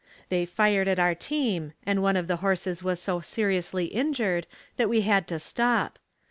[0.29, 4.89] They fired at our team and one of the horses was so seriously injured that
[4.89, 5.99] we had to stop.